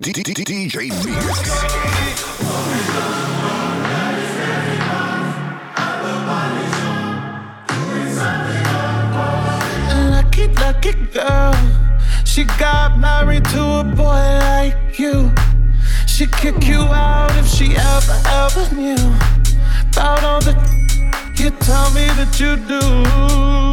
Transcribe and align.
DJ 0.00 0.22
Mix. 0.28 1.04
Lucky, 10.60 10.92
girl. 11.12 11.52
She 12.24 12.44
got 12.44 12.96
married 13.00 13.44
to 13.46 13.80
a 13.80 13.82
boy 13.82 14.04
like 14.04 15.00
you. 15.00 15.32
She'd 16.06 16.30
kick 16.30 16.64
you 16.68 16.82
out 16.82 17.36
if 17.36 17.48
she 17.48 17.74
ever, 17.74 18.22
ever 18.26 18.72
knew 18.76 18.94
about 19.90 20.22
all 20.22 20.40
the 20.40 20.54
you 21.38 21.50
tell 21.50 21.90
me 21.90 22.06
that 22.18 22.38
you 22.38 22.54
do. 22.68 23.67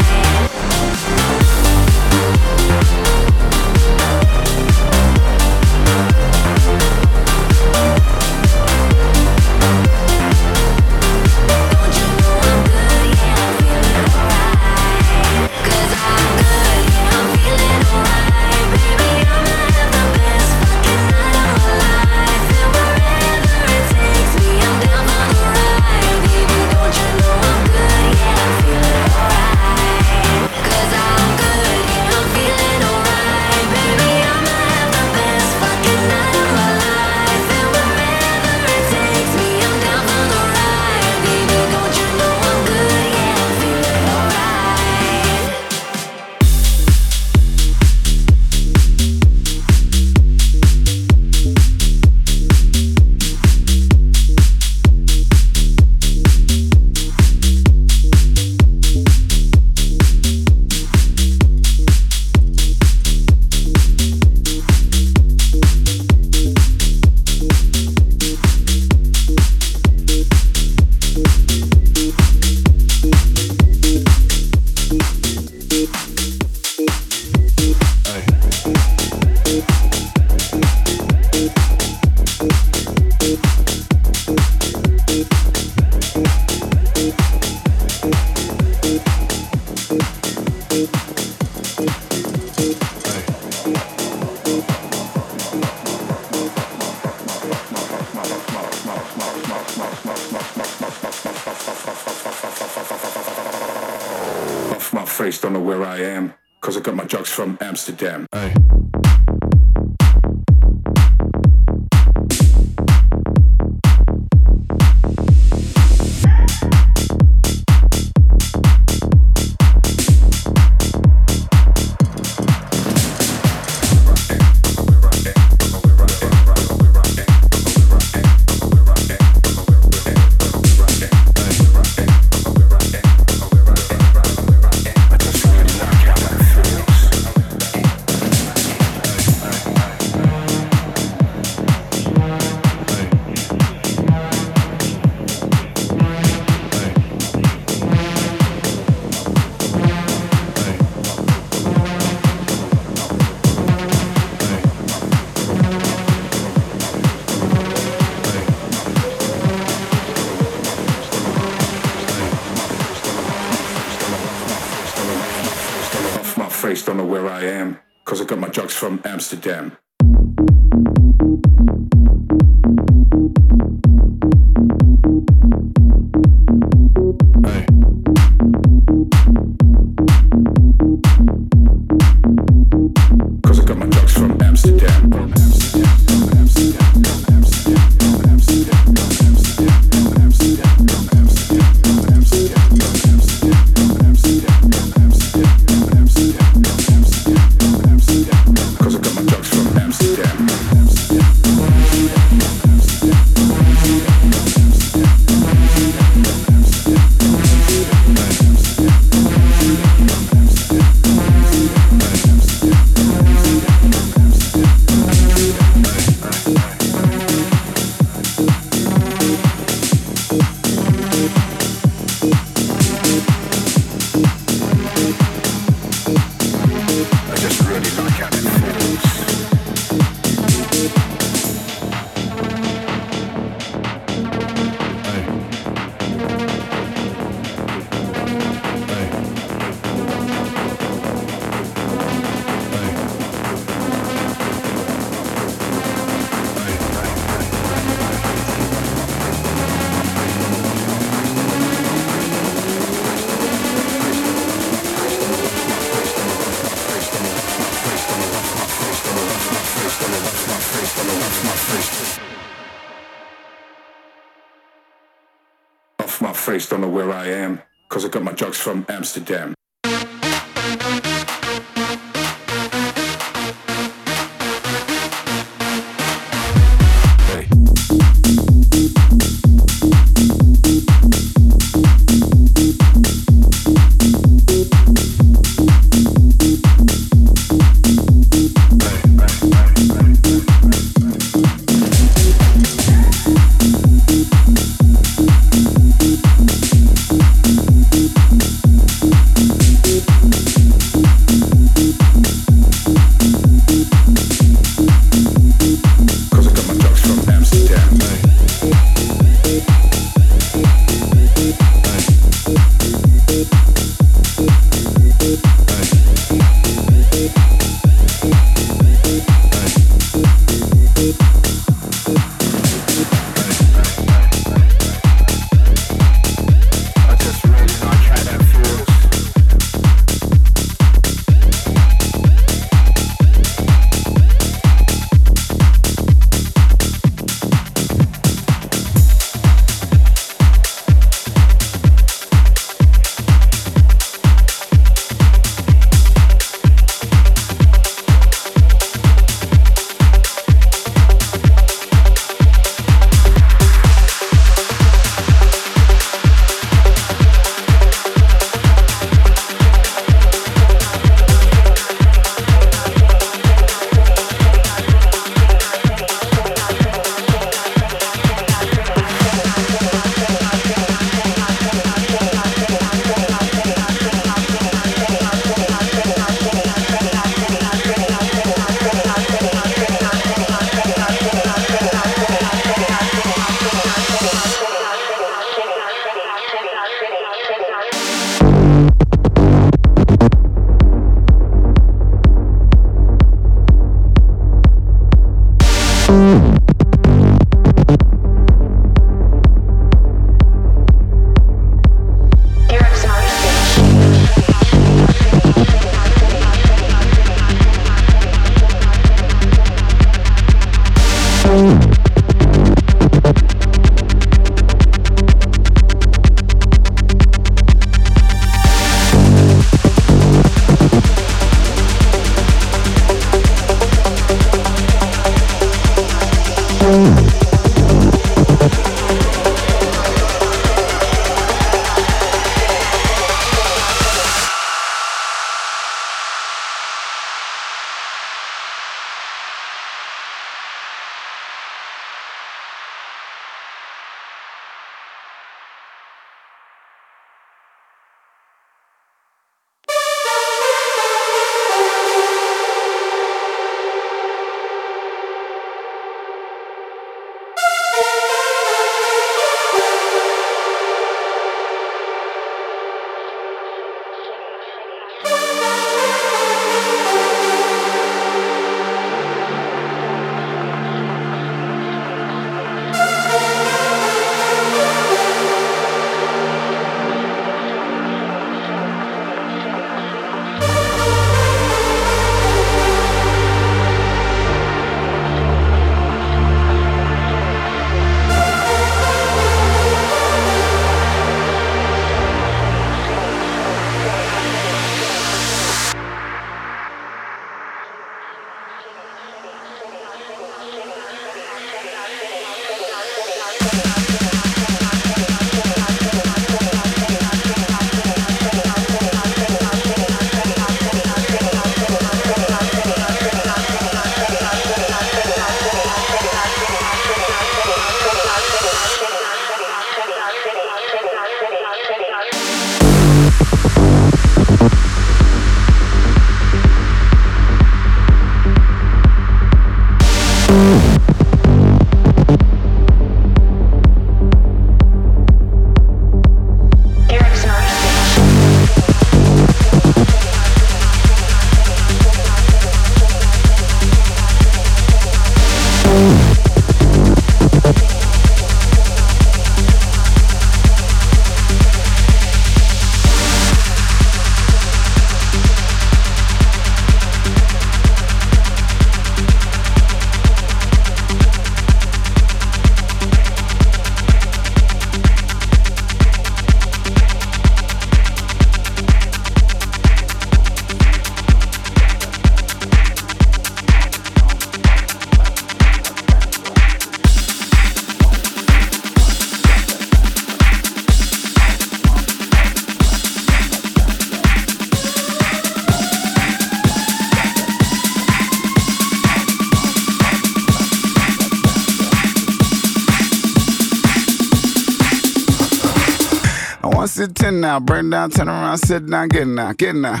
Sit 597.04 597.16
ten 597.16 597.40
now, 597.40 597.60
burn 597.60 597.90
down, 597.90 598.10
turn 598.10 598.28
around, 598.28 598.56
sit 598.58 598.88
down, 598.88 599.08
get 599.08 599.26
now, 599.26 599.52
get 599.52 599.74
now. 599.74 600.00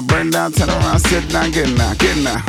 Now, 0.00 0.06
burn 0.06 0.30
down, 0.30 0.52
turn 0.52 0.68
around, 0.68 0.98
sit 1.00 1.28
down, 1.28 1.50
get 1.50 1.68
now, 1.76 1.92
get 1.94 2.16
now. 2.18 2.40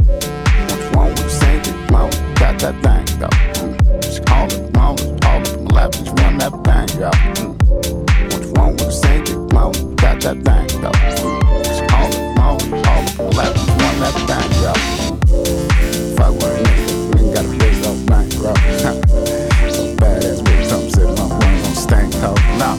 What's 0.69 0.95
wrong 0.95 1.09
with 1.09 1.31
saying 1.31 1.61
it? 1.61 1.91
Mom, 1.91 2.09
got 2.35 2.59
that 2.59 2.75
thing, 2.83 3.19
though. 3.19 3.27
Mm. 3.27 4.01
Just 4.03 4.25
call 4.25 4.45
it, 4.45 4.77
all 4.77 4.93
up 4.93 5.25
on 5.25 5.63
my 5.63 5.73
lap, 5.73 5.91
just 5.91 6.19
run 6.19 6.37
that 6.37 6.53
thing, 6.65 6.99
yo. 6.99 7.09
Mm. 7.09 7.55
What's 8.33 8.47
wrong 8.53 8.73
with 8.73 8.93
saying 8.93 9.23
it? 9.23 9.53
Mom, 9.53 9.71
got 9.95 10.21
that 10.21 10.37
thing, 10.45 10.81
though. 10.81 10.91
Mm. 10.91 11.63
Just 11.63 11.87
call 11.89 12.07
it, 12.07 12.39
all 12.39 12.55
up 12.55 12.89
on 12.89 13.05
my 13.17 13.23
lap, 13.37 13.53
just 13.55 13.69
run 13.81 13.95
that 14.03 14.15
thing, 14.29 14.49
yo. 14.61 14.73
Mm. 15.33 16.17
Fuck 16.17 16.33
with 16.35 16.53
a 16.53 16.63
nigga, 16.65 16.93
nigga 17.13 17.33
got 17.33 17.45
a 17.45 17.53
bitch 17.57 17.81
off 17.89 17.99
bank, 18.05 18.29
bro. 18.37 18.53
badass 19.97 20.39
bitch, 20.43 20.69
come 20.69 20.89
sit 20.89 21.07
on, 21.19 21.29
run 21.29 21.65
on 21.65 21.75
stank, 21.75 22.13
hoe. 22.15 22.37
Nah, 22.59 22.75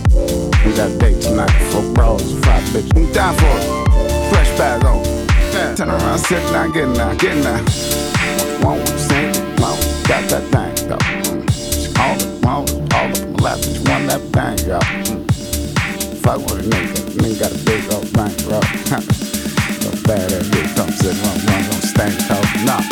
we 0.64 0.70
got 0.76 0.90
a 0.90 0.98
date 0.98 1.20
tonight, 1.20 1.50
four 1.72 1.82
bros, 1.94 2.22
five 2.44 2.62
bitches. 2.70 2.96
I'm 2.96 3.12
down 3.12 3.34
for 3.34 3.46
it. 3.46 3.80
Bag 4.58 4.84
on. 4.84 5.02
Turn 5.76 5.90
around, 5.90 6.18
sit 6.18 6.42
down, 6.52 6.72
get 6.72 6.88
now, 6.88 7.14
get 7.14 7.36
now. 7.36 7.56
Won't 8.62 8.86
sing, 8.88 9.32
won't 9.56 9.80
got 10.06 10.28
that 10.28 10.44
thing, 10.52 10.88
though. 10.88 12.02
All 12.02 12.16
it, 12.16 12.44
won't, 12.44 12.94
all 12.94 13.06
on 13.06 13.32
my 13.32 13.42
lap, 13.42 13.58
just 13.58 13.88
want 13.88 14.06
that 14.08 14.20
thing. 14.34 14.58
Mm. 14.68 15.30
Fuck 16.22 16.38
with 16.38 16.60
a 16.60 16.68
nigga, 16.68 17.00
nigga 17.20 17.40
got 17.40 17.52
a 17.52 17.58
big 17.64 17.92
old 17.92 18.12
bank, 18.12 18.36
bro. 18.44 18.60
so 19.80 19.90
badass 20.06 20.44
bitch, 20.50 20.76
come 20.76 20.90
sit 20.90 21.16
on, 21.28 21.36
run 21.46 21.64
on 21.64 21.82
stank, 21.82 22.20
hoe. 22.28 22.64
Nah, 22.64 22.82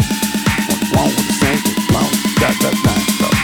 won't 0.94 1.12
sing, 1.38 1.60
won't 1.92 2.12
got 2.40 2.54
that 2.62 2.74
thing, 2.84 3.18
though. 3.20 3.37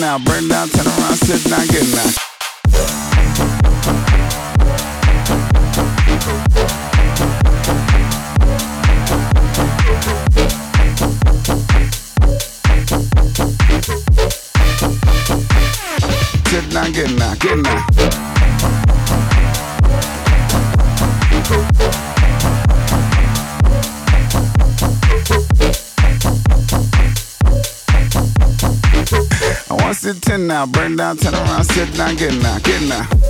Now, 0.00 0.18
burn 0.18 0.48
down, 0.48 0.68
turn 0.68 0.86
around, 0.86 1.16
sit 1.16 1.50
down, 1.50 1.66
get 1.66 1.86
now. 1.94 2.29
Now, 30.60 30.66
burn 30.66 30.94
down, 30.96 31.16
turn 31.16 31.32
around, 31.32 31.64
sit 31.64 31.94
down, 31.94 32.16
get 32.16 32.34
now, 32.42 32.58
get 32.58 32.82
now. 32.82 33.29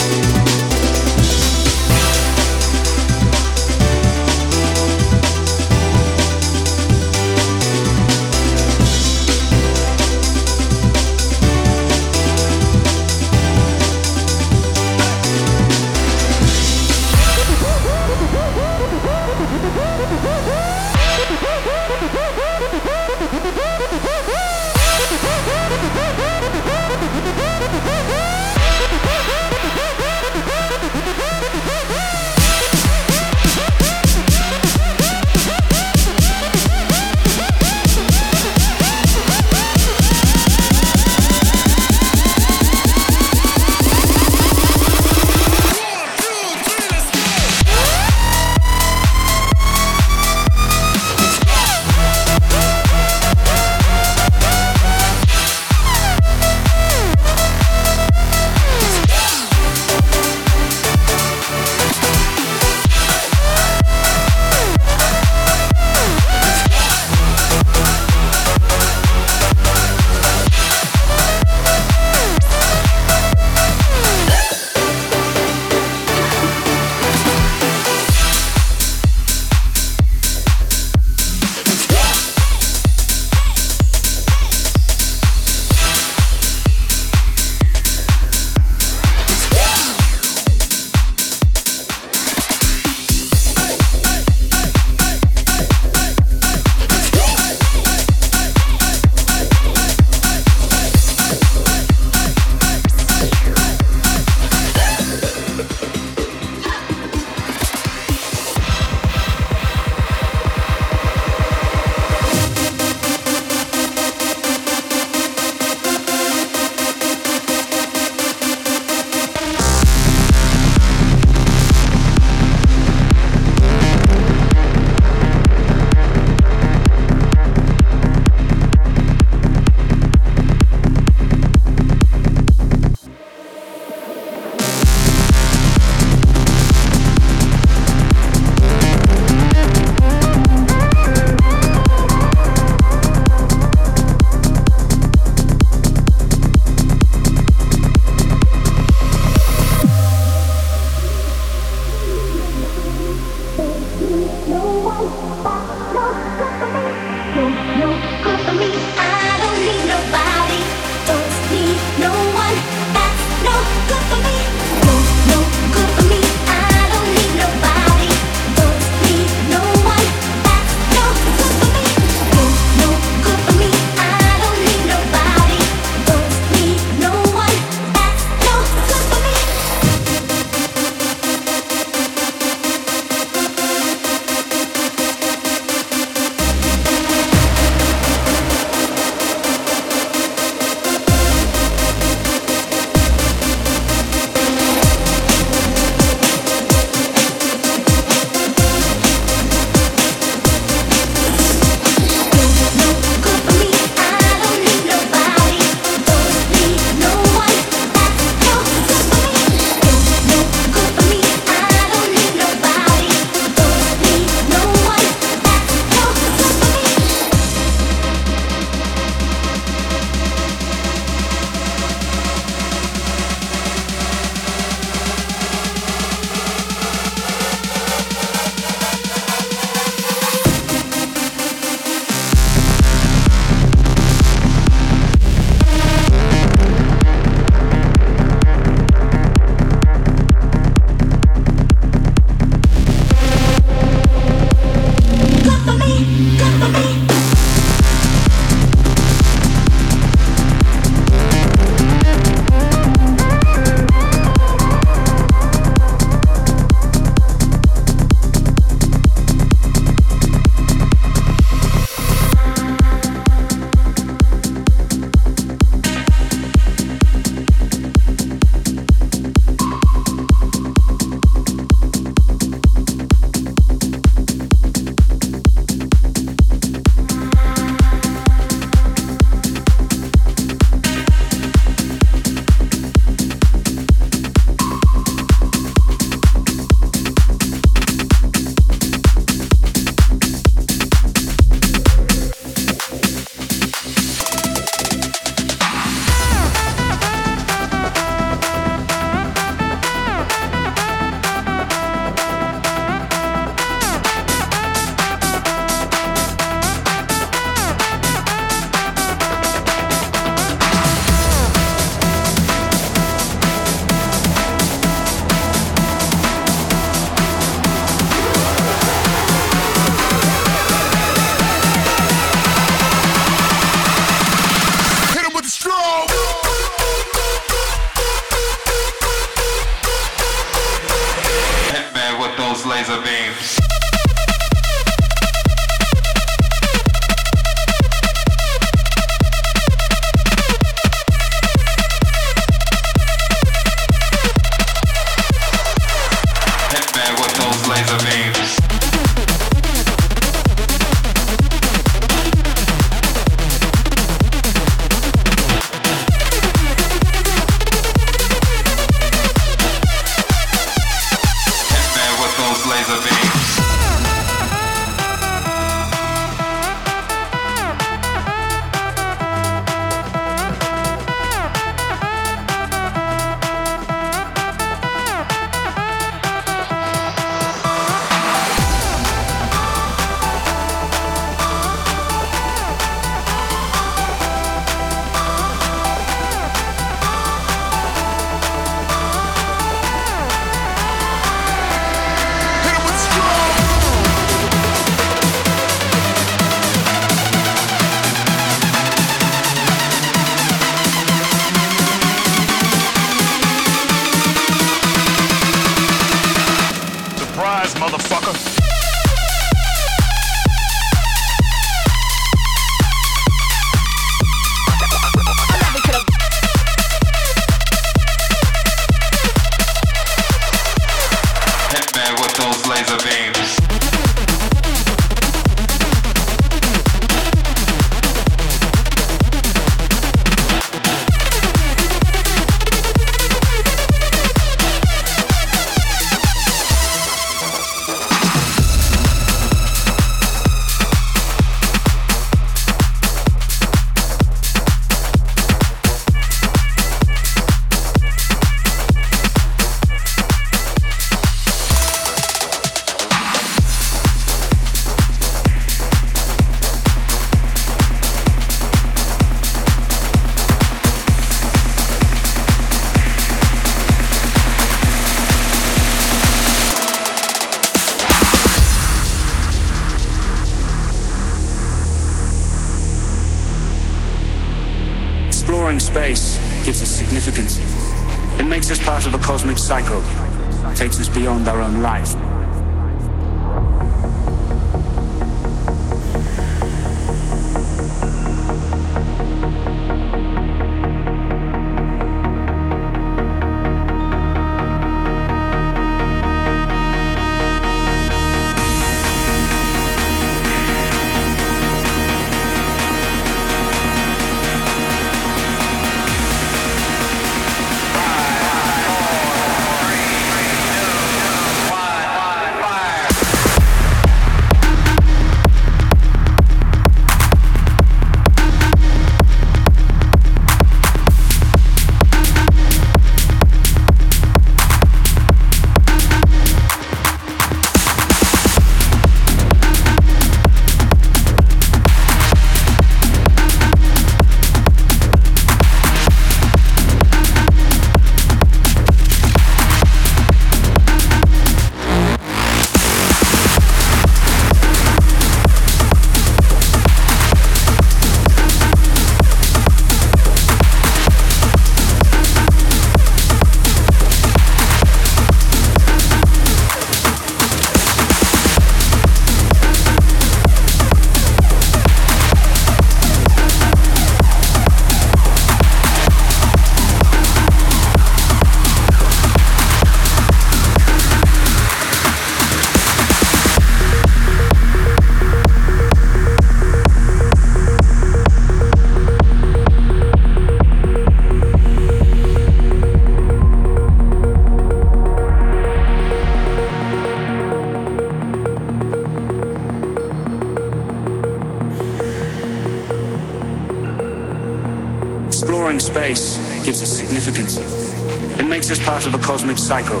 Cycle, 599.68 600.00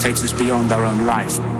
takes 0.00 0.22
us 0.22 0.34
beyond 0.34 0.70
our 0.70 0.84
own 0.84 1.06
life. 1.06 1.51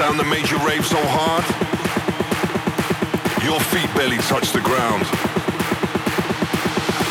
Sound 0.00 0.16
that 0.18 0.24
made 0.32 0.48
you 0.48 0.56
rave 0.64 0.80
so 0.80 0.96
hard, 0.96 1.44
your 3.44 3.60
feet 3.68 3.84
barely 3.92 4.16
touch 4.32 4.48
the 4.56 4.64
ground. 4.64 5.04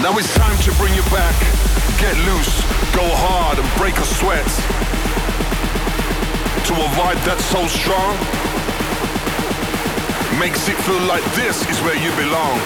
Now 0.01 0.17
it's 0.17 0.33
time 0.33 0.57
to 0.65 0.73
bring 0.81 0.97
you 0.97 1.05
back. 1.13 1.37
Get 2.01 2.17
loose, 2.25 2.49
go 2.97 3.05
hard 3.05 3.61
and 3.61 3.69
break 3.77 3.93
a 4.01 4.07
sweat. 4.17 4.41
To 6.65 6.73
a 6.81 6.87
vibe 6.97 7.21
that's 7.29 7.45
so 7.53 7.69
strong, 7.69 8.17
makes 10.41 10.65
it 10.65 10.73
feel 10.81 11.05
like 11.05 11.21
this 11.37 11.61
is 11.69 11.77
where 11.85 11.93
you 11.93 12.09
belong. 12.17 12.57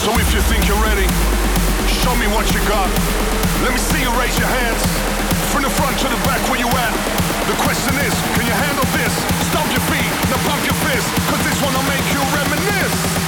So 0.00 0.16
if 0.16 0.32
you 0.32 0.40
think 0.48 0.64
you're 0.64 0.84
ready, 0.88 1.04
show 2.00 2.16
me 2.16 2.32
what 2.32 2.48
you 2.48 2.64
got. 2.64 2.88
Let 3.60 3.76
me 3.76 3.80
see 3.92 4.00
you 4.00 4.08
raise 4.16 4.40
your 4.40 4.48
hands. 4.48 4.80
From 5.52 5.68
the 5.68 5.72
front 5.76 6.00
to 6.00 6.08
the 6.08 6.16
back 6.24 6.40
where 6.48 6.64
you 6.64 6.72
at. 6.72 7.27
The 7.48 7.54
question 7.54 7.94
is, 8.04 8.12
can 8.36 8.44
you 8.44 8.52
handle 8.52 8.84
this? 8.92 9.14
Stomp 9.48 9.72
your 9.72 9.80
feet, 9.88 10.12
now 10.28 10.36
pump 10.44 10.62
your 10.66 10.76
fist, 10.84 11.08
cause 11.32 11.42
this 11.48 11.56
one'll 11.64 11.82
make 11.88 12.04
you 12.12 12.20
reminisce. 12.36 13.27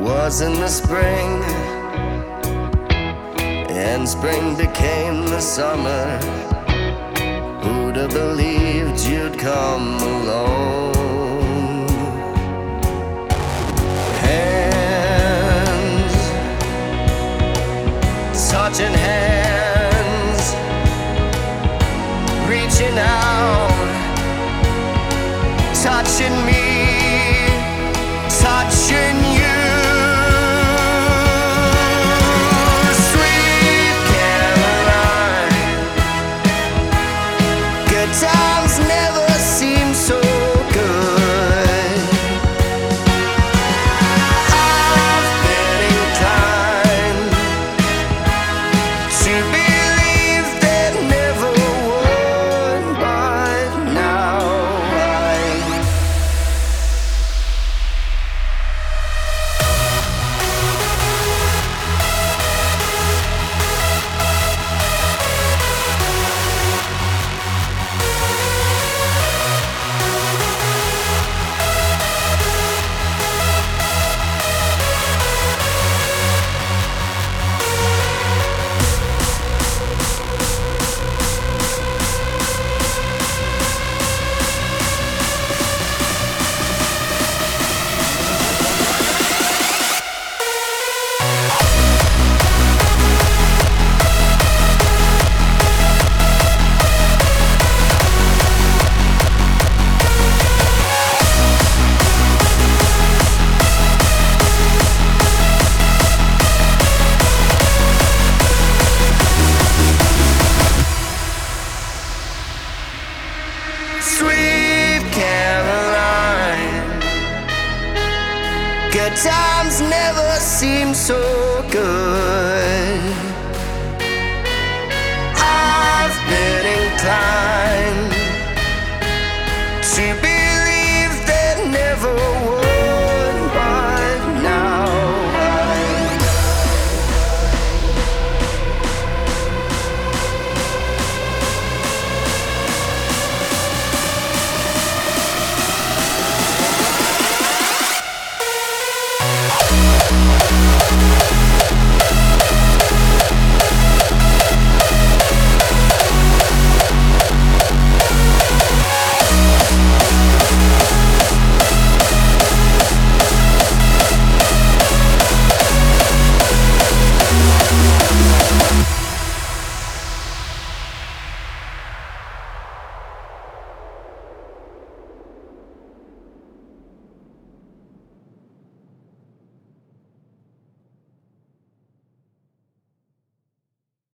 Was 0.00 0.40
in 0.40 0.54
the 0.54 0.68
spring, 0.68 1.42
and 3.68 4.08
spring 4.08 4.56
became 4.56 5.26
the 5.26 5.40
summer. 5.40 6.18
Who'd 7.62 7.96
have 7.96 8.10
believed 8.10 8.98
you'd 9.00 9.38
come 9.38 9.98
along? 9.98 11.88
Hands, 14.24 16.14
touching 18.50 18.94
hands, 18.94 20.54
reaching 22.48 22.98
out, 22.98 23.70
touching 25.82 26.36
me, 26.46 26.59